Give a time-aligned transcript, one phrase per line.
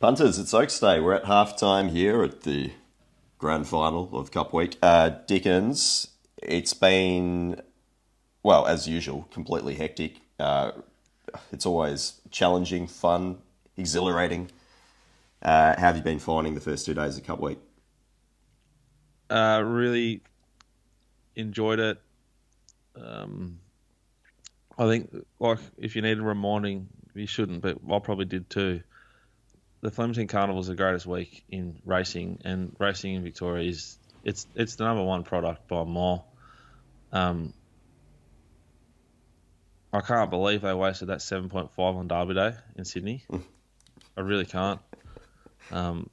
[0.00, 1.00] Punters, it's Oaks Day.
[1.00, 2.70] We're at half time here at the
[3.36, 4.76] grand final of Cup Week.
[4.80, 6.06] Uh, Dickens,
[6.40, 7.60] it's been,
[8.44, 10.20] well, as usual, completely hectic.
[10.38, 10.70] Uh,
[11.50, 13.38] it's always challenging, fun,
[13.76, 14.52] exhilarating.
[15.42, 17.58] Uh, how have you been finding the first two days of Cup Week?
[19.28, 20.20] Uh, really
[21.34, 22.00] enjoyed it.
[22.94, 23.58] Um,
[24.78, 26.86] I think, like, if you need a reminding,
[27.16, 28.82] you shouldn't, but I probably did too.
[29.80, 34.46] The Flemington Carnival is the greatest week in racing, and racing in Victoria is it's
[34.54, 36.26] it's the number one product by mile.
[37.12, 37.54] Um,
[39.92, 43.24] I can't believe they wasted that seven point five on Derby Day in Sydney.
[44.16, 44.80] I really can't.
[45.70, 46.10] Um,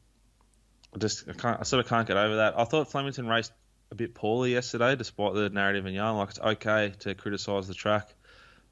[0.94, 1.60] I just I can't.
[1.60, 2.58] I sort of can't get over that.
[2.58, 3.52] I thought Flemington raced
[3.92, 6.18] a bit poorly yesterday, despite the narrative and yarn.
[6.18, 8.14] Like it's okay to criticise the track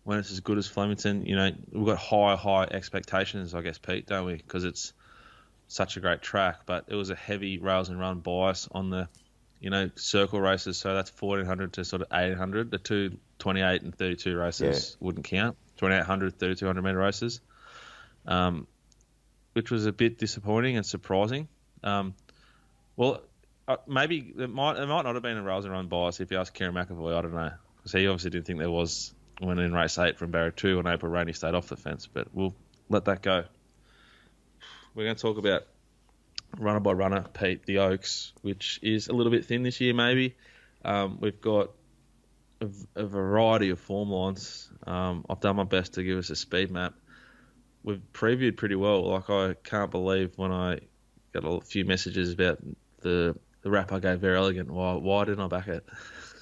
[0.04, 1.26] when it's as good as Flemington.
[1.26, 4.36] You know, we've got high, high expectations, I guess, Pete, don't we?
[4.36, 4.94] Because it's
[5.68, 6.62] such a great track.
[6.66, 9.08] But it was a heavy rails and run bias on the,
[9.60, 10.78] you know, circle races.
[10.78, 12.72] So that's 1400 to sort of 800.
[12.72, 15.06] The two 28 and 32 races yeah.
[15.06, 15.58] wouldn't count.
[15.78, 17.42] 2800, 3200 meter races,
[18.28, 18.68] um,
[19.54, 21.48] which was a bit disappointing and surprising.
[21.84, 22.14] Um,
[22.96, 23.22] well,
[23.68, 26.32] uh, maybe it might it might not have been a rails and run bias if
[26.32, 27.18] you ask Kerrin McEvoy.
[27.18, 30.32] I don't know because he obviously didn't think there was when in race eight from
[30.32, 32.56] barrier two on April Rainey stayed off the fence, but we'll
[32.90, 33.46] let that go.
[34.96, 35.64] We're going to talk about
[36.58, 40.36] runner by runner, Pete, the Oaks, which is a little bit thin this year, maybe.
[40.86, 41.72] Um, we've got
[42.62, 44.70] a, a, variety of form lines.
[44.86, 46.94] Um, I've done my best to give us a speed map.
[47.84, 49.10] We've previewed pretty well.
[49.10, 50.80] Like, I can't believe when I
[51.34, 52.60] got a few messages about
[53.02, 55.86] the, the rap I gave Very Elegant, Why, why didn't I back it?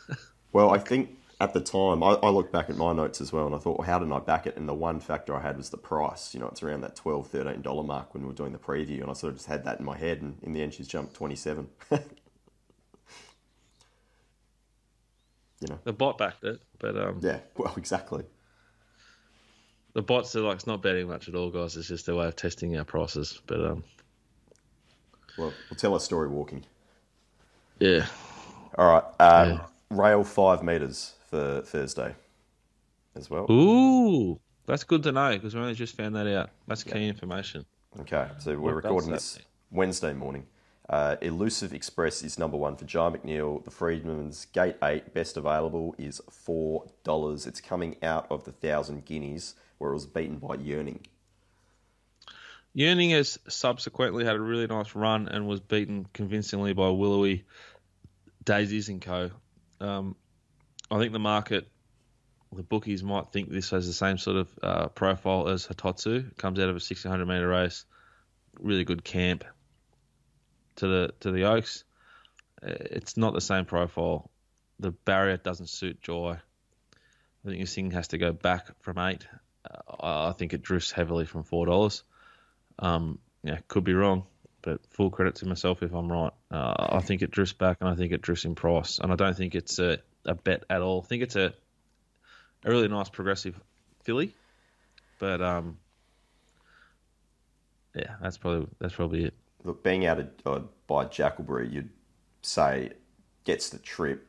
[0.52, 3.48] well, I think at the time, I, I looked back at my notes as well,
[3.48, 4.56] and I thought, well, how did I back it?
[4.58, 6.36] And the one factor I had was the price.
[6.36, 9.10] You know, it's around that $12, $13 mark when we were doing the preview, and
[9.10, 11.16] I sort of just had that in my head, and in the end, she's jumped
[11.16, 11.68] 27
[15.62, 18.24] You know, the bot backed it, but um, yeah, well, exactly.
[19.94, 21.78] The bots are like it's not betting much at all, guys.
[21.78, 23.40] It's just a way of testing our prices.
[23.46, 23.84] But um,
[25.38, 26.66] well, we'll tell a story walking.
[27.80, 28.08] Yeah.
[28.76, 29.04] All right.
[29.20, 29.66] Uh, yeah.
[29.92, 32.16] Rail five meters for Thursday
[33.16, 33.52] as well.
[33.52, 36.50] Ooh, that's good to know because we only just found that out.
[36.68, 37.66] That's key information.
[38.00, 40.46] Okay, so we're what recording this Wednesday morning.
[40.90, 43.64] Uh, Elusive Express is number one for Jye McNeil.
[43.64, 47.48] The Freedman's Gate 8, best available, is $4.
[47.48, 51.00] It's coming out of the Thousand Guineas, where it was beaten by Yearning.
[52.74, 57.46] Yearning has subsequently had a really nice run and was beaten convincingly by Willowy,
[58.44, 59.32] Daisies and Co.
[59.82, 60.16] Um,
[60.90, 61.68] I think the market,
[62.54, 66.38] the bookies might think this has the same sort of uh, profile as Hitotsu.
[66.38, 67.86] Comes out of a 1600 meter race,
[68.60, 69.44] really good camp
[70.78, 71.84] to the to the Oaks.
[72.62, 74.30] Uh, it's not the same profile.
[74.80, 76.38] The barrier doesn't suit Joy.
[77.44, 79.26] I think this thing has to go back from eight.
[79.66, 82.04] Uh, I think it drifts heavily from four dollars.
[82.80, 84.26] Um, yeah, could be wrong,
[84.62, 86.32] but full credit to myself if I'm right.
[86.50, 89.16] Uh, I think it drifts back, and I think it drifts in price, and I
[89.16, 91.02] don't think it's a a bet at all.
[91.04, 91.54] I think it's a
[92.64, 93.60] a really nice progressive
[94.04, 94.34] filly,
[95.20, 95.78] but um,
[97.96, 99.34] yeah, that's probably that's probably it.
[99.64, 101.90] Look, being out of, uh, by Jakkalberry, you'd
[102.42, 102.92] say
[103.44, 104.28] gets the trip,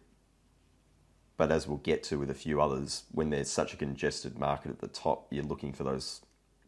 [1.37, 4.71] but as we'll get to with a few others, when there's such a congested market
[4.71, 6.23] at the top, you're looking for those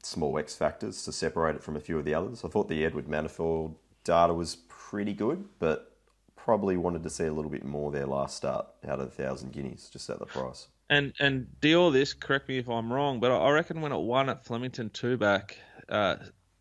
[0.05, 2.45] small X factors to separate it from a few of the others.
[2.45, 5.93] I thought the Edward Manifold data was pretty good, but
[6.37, 9.53] probably wanted to see a little bit more there last start out of the thousand
[9.53, 10.69] guineas, just at the price.
[10.91, 13.99] And and do all this, correct me if I'm wrong, but I reckon when it
[13.99, 15.57] won at Flemington two back,
[15.89, 16.17] uh,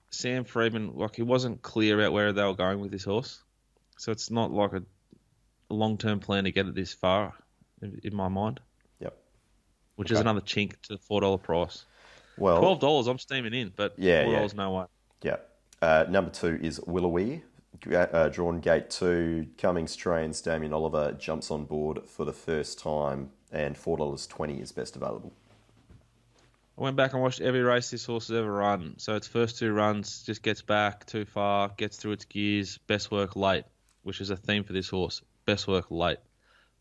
[0.10, 3.44] Sam Freedman like he wasn't clear about where they were going with this horse,
[3.98, 4.84] so it's not like a,
[5.70, 7.34] a long term plan to get it this far,
[7.82, 8.62] in, in my mind.
[9.00, 9.18] Yep.
[9.98, 10.16] Which okay.
[10.16, 11.84] is another chink to the four dollar price.
[12.38, 14.64] Well, twelve dollars, I'm steaming in, but yeah, four dollars, yeah.
[14.64, 14.86] no way.
[15.22, 15.36] Yeah.
[15.82, 17.44] Uh, number two is Willowy,
[17.92, 23.32] uh, drawn gate two, Cummings trains, Damien Oliver jumps on board for the first time,
[23.52, 25.34] and $4.20 is best available.
[26.78, 28.96] I went back and watched every race this horse has ever run.
[28.98, 33.12] So its first two runs just gets back too far, gets through its gears, best
[33.12, 33.66] work late,
[34.02, 35.22] which is a theme for this horse.
[35.46, 36.18] Best work late.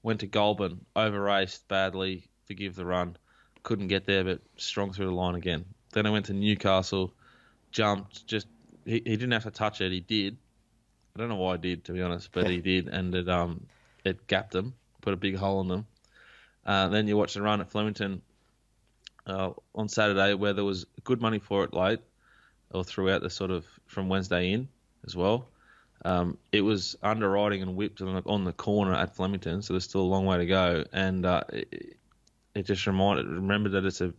[0.03, 3.17] Went to Goulburn, over raced badly, forgive the run.
[3.63, 5.65] Couldn't get there, but strong through the line again.
[5.93, 7.13] Then I went to Newcastle,
[7.71, 8.47] jumped, just
[8.85, 10.37] he, he didn't have to touch it, he did,
[11.15, 13.67] I don't know why I did, to be honest, but he did, and it um
[14.05, 15.87] it gapped them, put a big hole in them.
[16.67, 18.23] Uh, then you watch the run at Flemington
[19.27, 22.01] uh, on Saturday, where there was good money for it late.
[22.73, 24.69] or throughout the sort of from Wednesday in
[25.07, 25.49] as well.
[26.05, 29.85] Um, it was underwriting and whipped on the, on the corner at Flemington, so there's
[29.85, 30.85] still a long way to go.
[30.93, 31.97] And uh, it,
[32.55, 34.13] it just reminded remember that it's a,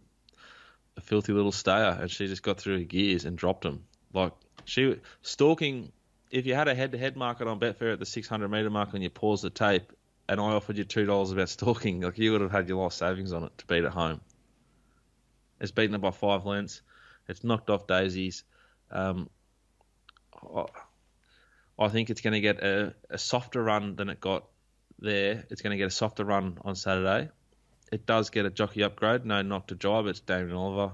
[0.97, 3.83] a filthy little stayer, and she just got through her gears and dropped him.
[4.13, 4.33] Like
[4.65, 5.91] she stalking.
[6.31, 9.11] If you had a head-to-head market on Betfair at the 600 meter mark and you
[9.11, 9.93] paused the tape,
[10.27, 12.93] and I offered you two dollars about stalking, like you would have had your life
[12.93, 14.21] savings on it to beat at home.
[15.59, 16.81] It's beaten it by five lengths.
[17.27, 18.43] It's knocked off daisies.
[18.91, 19.29] Um,
[21.79, 24.45] I think it's going to get a, a softer run than it got
[24.99, 25.45] there.
[25.49, 27.29] It's going to get a softer run on Saturday.
[27.93, 29.23] It does get a jockey upgrade.
[29.23, 30.07] No knock to drive.
[30.07, 30.93] It's Damien Oliver,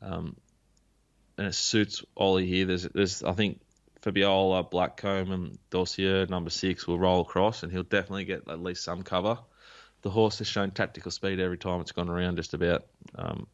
[0.00, 0.36] um,
[1.36, 2.66] and it suits Ollie here.
[2.66, 3.60] There's, there's, I think
[4.02, 8.84] Fabiola, Blackcomb, and Dossier, number six, will roll across, and he'll definitely get at least
[8.84, 9.40] some cover.
[10.02, 12.86] The horse has shown tactical speed every time it's gone around, just about.
[13.16, 13.48] Um,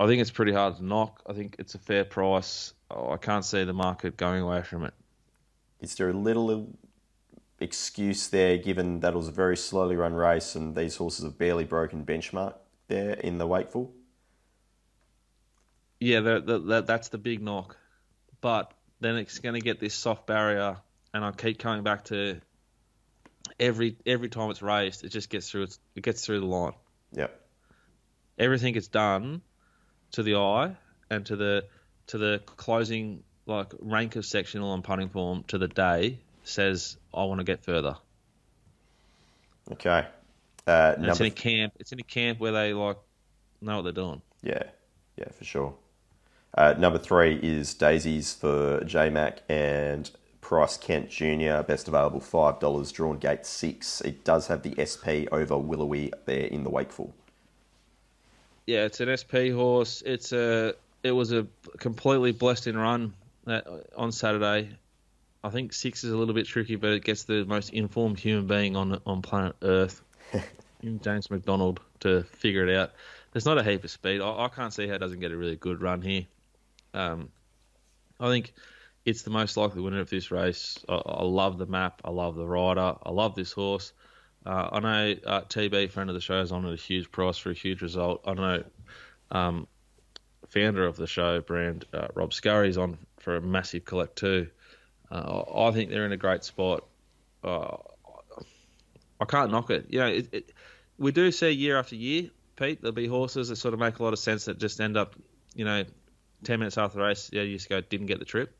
[0.00, 1.22] I think it's pretty hard to knock.
[1.28, 2.74] I think it's a fair price.
[2.90, 4.94] Oh, I can't see the market going away from it.
[5.80, 6.76] Is there a little
[7.58, 11.38] excuse there, given that it was a very slowly run race and these horses have
[11.38, 12.54] barely broken benchmark
[12.88, 13.92] there in the Wakeful?
[16.00, 17.76] Yeah, that's the big knock.
[18.40, 20.76] But then it's going to get this soft barrier,
[21.14, 22.40] and I keep coming back to
[23.58, 25.64] every every time it's raced, it just gets through.
[25.64, 26.74] its, It gets through the line.
[27.12, 27.40] Yep.
[28.38, 29.40] Everything gets done
[30.12, 30.76] to the eye
[31.10, 31.64] and to the
[32.08, 37.24] to the closing like rank of sectional and punting form to the day says I
[37.24, 37.96] want to get further.
[39.72, 40.06] Okay.
[40.66, 41.74] Uh, it's in a camp.
[41.78, 42.96] It's in a camp where they like
[43.60, 44.22] know what they're doing.
[44.42, 44.62] Yeah,
[45.16, 45.74] yeah, for sure.
[46.56, 50.10] Uh, number three is Daisies for J Mac and
[50.40, 51.62] Price Kent Jr.
[51.62, 52.90] Best available five dollars.
[52.92, 54.00] Drawn gate six.
[54.00, 57.14] It does have the SP over Willowy there in the Wakeful.
[58.66, 60.02] Yeah, it's an SP horse.
[60.04, 61.46] It's a it was a
[61.78, 63.14] completely blessed in run
[63.44, 63.66] that,
[63.96, 64.70] on Saturday.
[65.46, 68.48] I think six is a little bit tricky, but it gets the most informed human
[68.48, 70.02] being on on planet Earth,
[71.02, 72.90] James McDonald, to figure it out.
[73.32, 74.20] There's not a heap of speed.
[74.20, 76.26] I, I can't see how it doesn't get a really good run here.
[76.94, 77.28] Um,
[78.18, 78.54] I think
[79.04, 80.78] it's the most likely winner of this race.
[80.88, 82.00] I, I, love the map.
[82.04, 82.96] I love the rider.
[83.00, 83.92] I love this horse.
[84.44, 87.38] Uh, I know uh, TB, friend of the show, is on at a huge price
[87.38, 88.22] for a huge result.
[88.26, 88.64] I know
[89.30, 89.68] um,
[90.48, 94.48] founder of the show brand, uh, Rob is on for a massive collect too.
[95.10, 96.84] Uh, I think they're in a great spot.
[97.44, 97.76] Uh,
[99.20, 99.86] I can't knock it.
[99.88, 100.52] You know, it, it,
[100.98, 102.80] we do see year after year, Pete.
[102.82, 105.14] There'll be horses that sort of make a lot of sense that just end up,
[105.54, 105.84] you know,
[106.44, 108.56] ten minutes after the race, yeah, you just go didn't get the trip.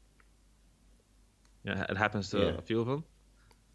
[1.64, 2.44] You know, it happens to yeah.
[2.58, 3.04] a few of them.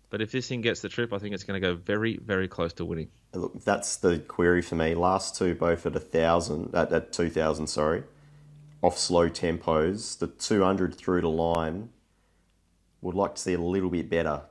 [0.10, 2.48] But if this thing gets the trip, I think it's going to go very, very
[2.48, 3.10] close to winning.
[3.34, 4.94] Look, that's the query for me.
[4.94, 8.04] Last two both at a thousand, at, at two thousand, sorry,
[8.82, 10.18] off slow tempos.
[10.18, 11.90] The two hundred through the line
[13.02, 14.42] would like to see a little bit better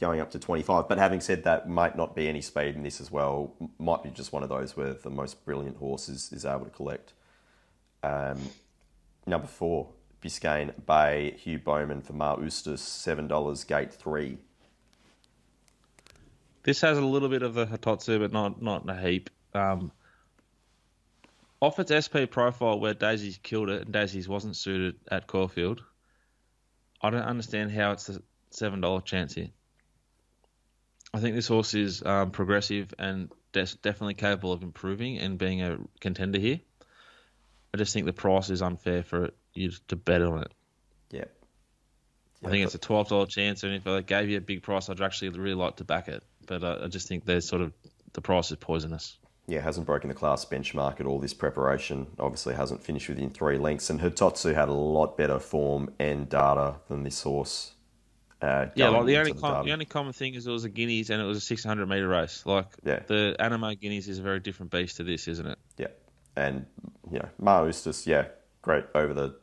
[0.00, 0.88] going up to 25.
[0.88, 3.54] But having said that, might not be any speed in this as well.
[3.78, 6.70] Might be just one of those where the most brilliant horse is, is able to
[6.70, 7.12] collect.
[8.02, 8.38] Um,
[9.26, 9.88] number four,
[10.22, 14.38] Biscayne Bay, Hugh Bowman for Maher Eustace, $7, gate three.
[16.62, 19.30] This has a little bit of the Hitotsu, but not not a heap.
[19.54, 19.92] Um,
[21.60, 25.82] off its SP profile, where Daisy's killed it and Daisy's wasn't suited at Caulfield,
[27.06, 28.20] I don't understand how it's a
[28.50, 29.50] seven dollar chance here.
[31.14, 35.62] I think this horse is um, progressive and des- definitely capable of improving and being
[35.62, 36.60] a contender here.
[37.72, 40.52] I just think the price is unfair for you to bet on it.
[41.10, 41.32] Yep.
[42.44, 44.88] I think it's a twelve dollar chance, and if I gave you a big price,
[44.88, 46.22] I'd actually really like to back it.
[46.46, 47.72] But uh, I just think there's sort of
[48.12, 49.18] the price is poisonous.
[49.48, 52.08] Yeah, hasn't broken the class benchmark at all this preparation.
[52.18, 53.90] Obviously, hasn't finished within three lengths.
[53.90, 57.72] And Hitotsu had a lot better form and data than this horse.
[58.42, 60.68] Uh, yeah, like the only the, com- the, only common thing is it was a
[60.68, 62.44] guineas and it was a 600 meter race.
[62.44, 63.00] Like yeah.
[63.06, 65.58] the Animo guineas is a very different beast to this, isn't it?
[65.78, 65.86] Yeah,
[66.36, 66.66] and
[67.10, 68.26] you know, Eustace, yeah,
[68.60, 69.36] great over the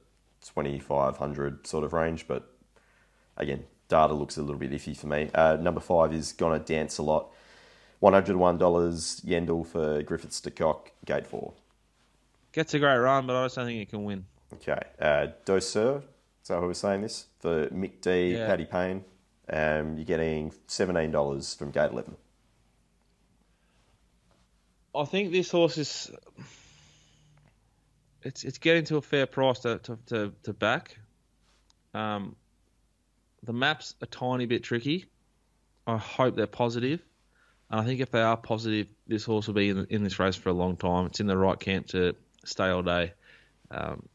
[0.44, 2.48] 2500 sort of range, but
[3.38, 5.30] again, data looks a little bit iffy for me.
[5.34, 7.30] Uh, number five is Gonna Dance a Lot.
[8.04, 8.60] $101
[9.26, 11.54] Yendall for Griffiths de Kock, gate four.
[12.52, 14.26] Gets a great run, but I just don't think it can win.
[14.54, 14.80] Okay.
[15.00, 16.04] Uh, Doseur,
[16.42, 17.28] is that what we're saying this?
[17.40, 18.46] For Mick D, yeah.
[18.46, 19.06] Paddy Payne.
[19.50, 22.16] Um, you're getting $17 from gate 11.
[24.96, 26.12] I think this horse is.
[28.22, 30.98] It's it's getting to a fair price to to, to, to back.
[31.94, 32.36] Um,
[33.42, 35.06] the map's a tiny bit tricky.
[35.88, 37.02] I hope they're positive.
[37.74, 40.36] And I think if they are positive, this horse will be in, in this race
[40.36, 41.08] for a long time.
[41.08, 42.16] It's in the right camp to
[42.46, 43.14] stay all day.
[43.72, 44.08] Um,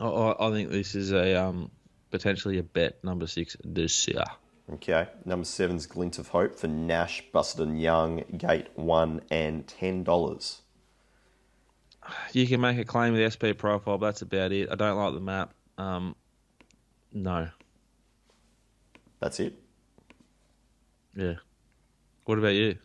[0.00, 1.70] I- I, think this is a um,
[2.10, 4.24] potentially a bet number six this year.
[4.72, 5.06] Okay.
[5.26, 10.60] Number seven's Glint of Hope for Nash, Busuttin Young, Gate 1 and $10.
[12.32, 14.70] You can make a claim with SP profile, but that's about it.
[14.72, 15.52] I don't like the map.
[15.76, 16.16] Um,
[17.12, 17.50] no.
[19.20, 19.60] That's it.
[21.14, 21.34] Yeah.
[22.26, 22.76] What about you?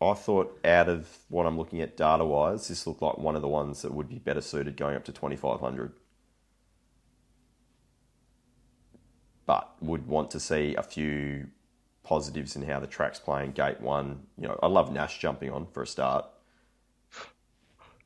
[0.00, 3.42] I thought out of what I'm looking at data wise, this looked like one of
[3.42, 5.92] the ones that would be better suited going up to 2500.
[9.46, 11.46] But would want to see a few
[12.02, 13.52] positives in how the track's playing.
[13.52, 16.26] Gate one, you know, I love Nash jumping on for a start.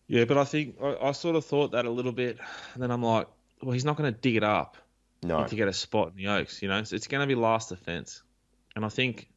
[0.06, 2.38] Yeah, but I think I, I sort of thought that a little bit,
[2.74, 3.28] and then I'm like,
[3.62, 4.76] well, he's not going to dig it up
[5.22, 6.82] No, to get a spot in the Oaks, you know.
[6.84, 8.22] So it's going to be last defence,
[8.74, 9.28] and I think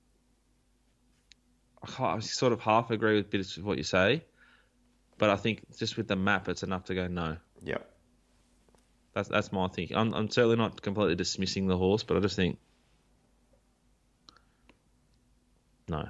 [1.99, 4.23] I sort of half agree with bits of what you say,
[5.17, 7.37] but I think just with the map, it's enough to go no.
[7.63, 7.77] yeah,
[9.13, 9.97] That's that's my thinking.
[9.97, 12.57] I'm I'm certainly not completely dismissing the horse, but I just think
[15.87, 16.07] no.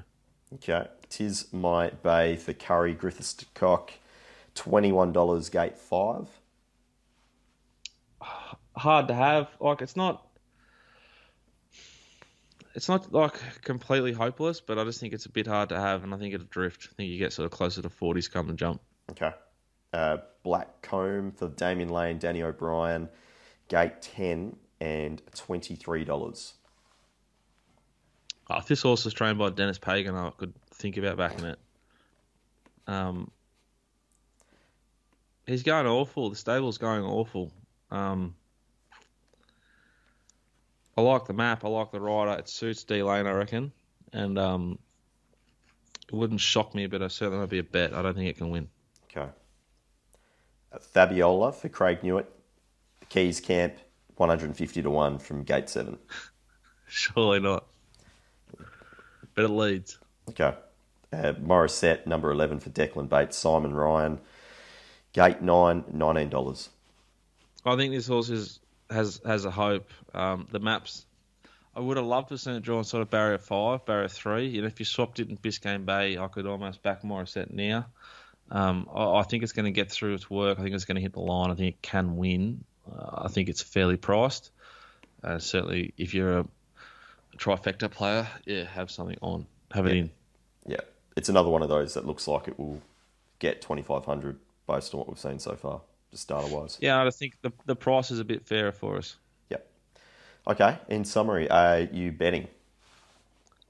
[0.56, 0.88] okay.
[1.10, 3.92] Tis my bay for Curry Griffiths de Kock,
[4.56, 6.27] $21 gate five.
[8.75, 9.48] hard to have.
[9.60, 10.25] Like it's not.
[12.75, 16.03] It's not like completely hopeless, but I just think it's a bit hard to have,
[16.03, 16.88] and I think it'll drift.
[16.92, 18.82] I think you get sort of closer to forties come the jump.
[19.12, 19.32] Okay.
[19.94, 23.10] Uh, Blackcomb for Damien Lane, Danny O'Brien,
[23.68, 26.53] gate 10 and $23.
[28.50, 31.60] Oh, if this horse was trained by Dennis Pagan, I could think about backing it.
[32.88, 33.32] Um,
[35.46, 36.30] he's going awful.
[36.30, 37.51] The stable's going awful.
[37.89, 38.36] Um,
[40.95, 41.65] I like the map.
[41.65, 42.39] I like the rider.
[42.39, 43.71] It suits D Lane, I reckon.
[44.12, 44.79] And um,
[46.07, 47.93] it wouldn't shock me, but I certainly would be a bet.
[47.93, 48.69] I don't think it can win.
[49.09, 49.29] Okay.
[50.71, 52.27] Uh, Fabiola for Craig Newitt,
[53.00, 53.75] the Keys Camp,
[54.17, 55.97] 150 to 1 from gate 7.
[56.88, 57.65] Surely not.
[59.33, 59.97] But it leads.
[60.29, 60.53] Okay.
[61.12, 64.19] Uh, Morissette, number 11 for Declan Bates, Simon Ryan,
[65.12, 66.69] gate 9, $19.
[67.65, 68.59] I think this horse is,
[68.93, 69.89] has has a hope.
[70.13, 71.05] Um, the maps,
[71.75, 74.47] I would have loved to see it drawn sort of barrier five, barrier three.
[74.47, 77.88] You know, if you swapped it in Biscayne Bay, I could almost back Morissette now.
[78.51, 80.59] Um, I, I think it's going to get through its work.
[80.59, 81.50] I think it's going to hit the line.
[81.51, 82.63] I think it can win.
[82.91, 84.51] Uh, I think it's fairly priced.
[85.23, 86.45] Uh, certainly, if you're a
[87.38, 90.01] trifecta player, yeah, have something on, have it Yeah.
[90.01, 90.12] in.
[90.67, 90.77] Yeah.
[91.15, 92.81] It's another one of those that looks like it will
[93.39, 95.81] get 2500 based on what we've seen so far,
[96.24, 96.77] data wise.
[96.82, 99.15] Yeah, I think the the price is a bit fairer for us.
[99.50, 99.65] Yep.
[100.48, 100.77] Okay.
[100.89, 102.48] In summary, are you betting?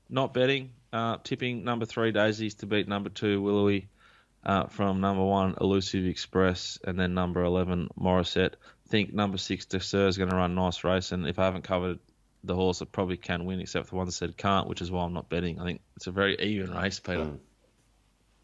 [0.10, 0.72] Not betting.
[0.92, 3.88] Uh, tipping number three Daisies to beat number two Willowy
[4.46, 8.54] uh, from number one Elusive Express and then number eleven Morissette.
[8.90, 11.64] Think number six Dessert is going to run a nice race, and if I haven't
[11.64, 11.98] covered
[12.44, 14.92] the horse, it probably can win, except for the one that said can't, which is
[14.92, 15.60] why I'm not betting.
[15.60, 17.32] I think it's a very even race, Peter.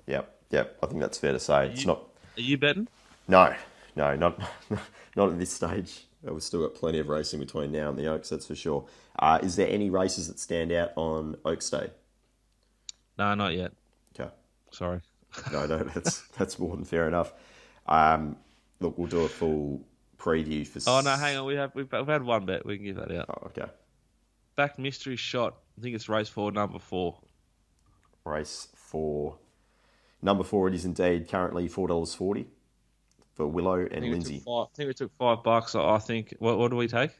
[0.07, 0.35] Yep.
[0.51, 0.77] Yep.
[0.81, 1.67] I think that's fair to say.
[1.69, 2.03] It's You- not.
[2.37, 2.87] Are you betting?
[3.27, 3.53] No,
[3.99, 4.41] no, not
[5.15, 6.05] not at this stage.
[6.25, 8.85] Uh, We've still got plenty of racing between now and the Oaks, that's for sure.
[9.19, 11.91] Uh, is there any races that stand out on Oaks Day?
[13.17, 13.73] No, not yet.
[14.17, 14.31] Okay.
[14.71, 15.01] Sorry.
[15.51, 17.33] No, no, that's that's more than fair enough.
[17.85, 18.35] Um,
[18.79, 19.85] look, we'll do a full
[20.17, 20.79] preview for.
[20.89, 21.45] Oh no, hang on.
[21.45, 22.65] We have we've, we've had one bet.
[22.65, 23.25] We can give that out.
[23.29, 23.69] Oh, okay.
[24.55, 25.55] Back mystery shot.
[25.77, 27.19] I think it's race four, number four.
[28.25, 29.37] Race four.
[30.23, 32.47] Number four, it is indeed currently four dollars forty
[33.39, 34.39] for Willow and we Lindsay.
[34.39, 35.73] five, I think we took five bucks.
[35.73, 36.35] I I think.
[36.39, 37.11] What, what do we take?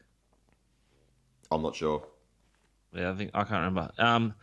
[1.50, 2.06] I'm not sure.
[2.92, 3.90] Yeah, I think I can't remember.
[3.96, 4.34] Um,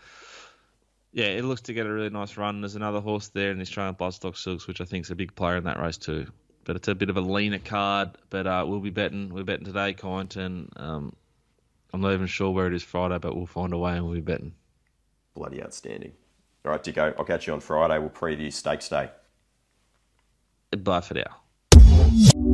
[1.13, 2.61] yeah, it looks to get a really nice run.
[2.61, 5.35] There's another horse there in the Australian Bloodstock Silks, which I think is a big
[5.35, 6.25] player in that race too.
[6.65, 8.09] But it's a bit of a leaner card.
[8.31, 9.31] But uh, we'll be betting.
[9.31, 10.69] We're betting today, Kyneton.
[10.81, 11.15] Um,
[11.93, 14.15] I'm not even sure where it is Friday, but we'll find a way and we'll
[14.15, 14.55] be betting.
[15.35, 16.13] Bloody outstanding.
[16.65, 17.99] All right, Dicko, I'll catch you on Friday.
[17.99, 19.11] We'll preview Stakes Day.
[20.75, 21.46] Bye for now
[22.09, 22.46] you